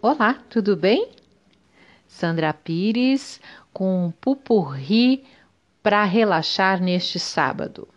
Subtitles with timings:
[0.00, 1.08] Olá, tudo bem?
[2.06, 3.40] Sandra Pires
[3.72, 5.24] com um pupurri
[5.82, 7.88] para relaxar neste sábado.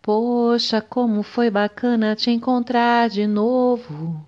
[0.00, 4.26] Poxa, como foi bacana te encontrar de novo,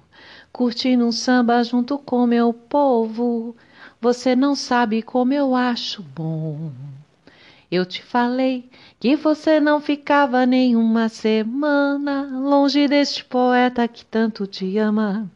[0.52, 3.56] curtindo um samba junto com meu povo.
[3.98, 6.70] Você não sabe como eu acho bom.
[7.70, 8.68] Eu te falei
[9.00, 15.26] que você não ficava nenhuma semana longe deste poeta que tanto te ama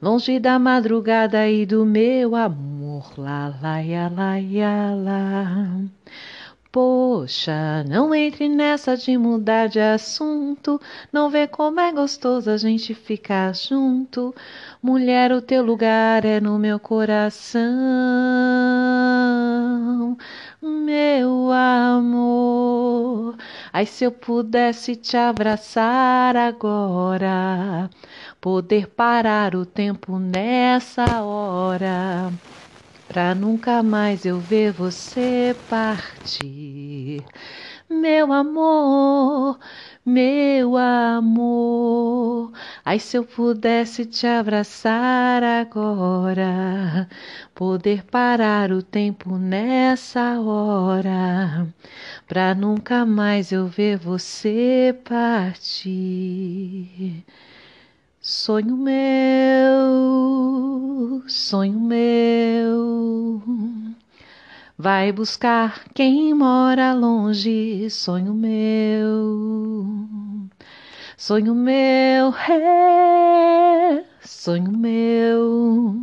[0.00, 3.12] longe da madrugada e do meu amor.
[3.16, 5.80] Lá, lá, ia, lá, ia, lá.
[6.70, 10.80] Poxa, não entre nessa de mudar de assunto.
[11.12, 14.34] Não vê como é gostoso a gente ficar junto.
[14.82, 17.66] Mulher, o teu lugar é no meu coração.
[20.60, 23.36] Meu amor,
[23.72, 27.88] ai se eu pudesse te abraçar agora
[28.40, 32.32] poder parar o tempo nessa hora,
[33.06, 37.26] pra nunca mais eu ver você partir.
[37.90, 39.58] Meu amor,
[40.04, 42.52] meu amor,
[42.84, 47.08] ai se eu pudesse te abraçar agora,
[47.54, 51.66] poder parar o tempo nessa hora,
[52.26, 57.24] pra nunca mais eu ver você partir.
[58.30, 59.72] Sonho meu,
[61.26, 63.42] sonho meu,
[64.76, 69.64] vai buscar quem mora longe, sonho meu,
[71.16, 75.96] sonho meu, é, sonho meu,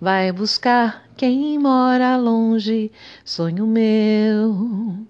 [0.00, 2.90] vai buscar quem mora longe,
[3.24, 5.06] sonho meu,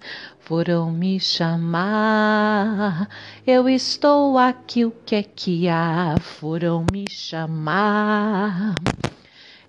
[0.49, 3.07] foram me chamar.
[3.47, 6.17] Eu estou aqui, o que é que há?
[6.19, 8.75] Foram me chamar.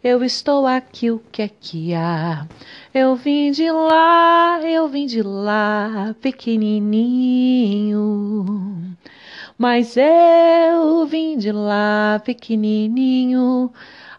[0.01, 2.47] Eu estou aqui, o que é que há?
[2.93, 6.85] Eu vim de lá, eu vim de lá, pequenininho.
[9.57, 13.69] Mas eu vim de lá, pequenininho.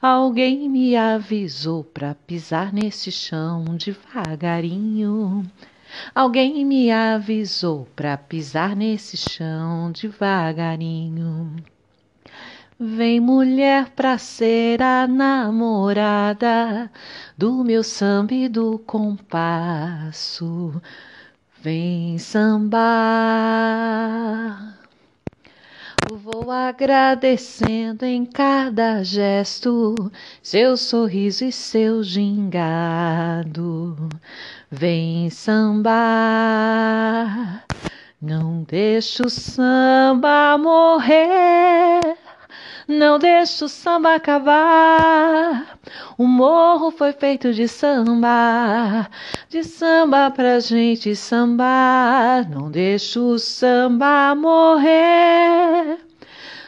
[0.02, 5.42] Alguém me avisou para pisar nesse chão devagarinho.
[6.14, 11.56] Alguém me avisou para pisar nesse chão devagarinho.
[12.78, 16.90] Vem mulher pra ser a namorada
[17.36, 19.60] do meu samba e do compasso.
[21.62, 22.80] Vem sambar.
[26.12, 29.94] Vou agradecendo em cada gesto
[30.42, 33.96] seu sorriso e seu gingado.
[34.68, 35.94] Vem sambar,
[38.20, 42.00] não deixa o samba morrer.
[42.88, 45.59] Não deixa o samba acabar.
[46.20, 49.08] O morro foi feito de samba,
[49.48, 52.46] de samba pra gente sambar.
[52.50, 55.98] Não deixa o samba morrer.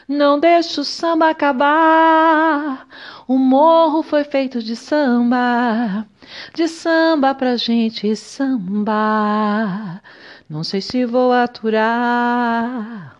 [0.08, 2.88] Não deixa o samba acabar.
[3.28, 6.06] O morro foi feito de samba,
[6.54, 10.02] de samba pra gente sambar.
[10.48, 13.19] Não sei se vou aturar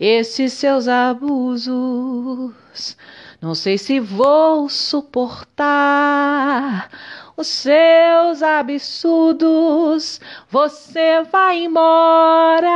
[0.00, 2.54] esses seus abusos.
[3.40, 5.68] Não sei se vou suportar
[7.36, 10.20] os seus absurdos.
[10.50, 12.68] Você vai embora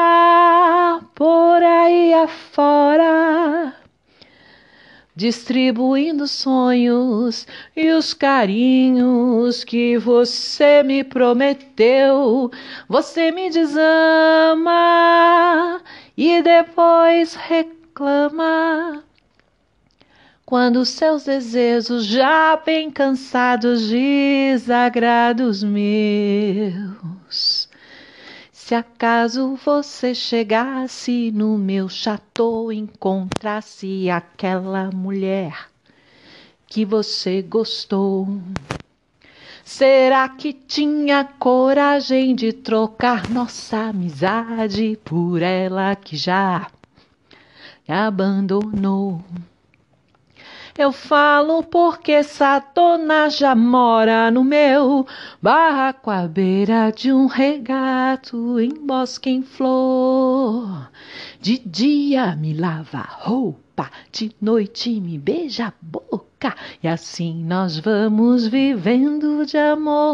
[1.14, 3.74] por aí afora
[5.14, 7.46] distribuindo sonhos
[7.76, 12.50] e os carinhos que você me prometeu.
[12.88, 14.72] Você me desama
[16.16, 19.04] e depois reclama.
[20.52, 27.70] Quando seus desejos já bem cansados desagrados meus
[28.52, 35.70] se acaso você chegasse no meu chateau encontrasse aquela mulher
[36.66, 38.28] que você gostou,
[39.64, 46.70] será que tinha coragem de trocar nossa amizade por ela que já
[47.88, 49.24] me abandonou?
[50.82, 52.20] Eu falo porque
[52.74, 55.06] dona já mora no meu
[55.40, 60.90] barraco à beira de um regato em bosque em flor.
[61.40, 66.52] De dia me lava roupa, de noite me beija a boca.
[66.82, 70.08] E assim nós vamos vivendo de amor.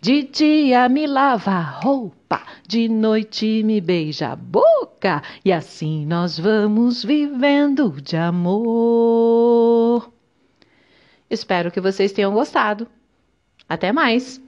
[0.00, 5.20] De dia me lava a roupa, de noite me beija a boca.
[5.44, 10.12] E assim nós vamos vivendo de amor.
[11.28, 12.86] Espero que vocês tenham gostado.
[13.68, 14.40] Até mais!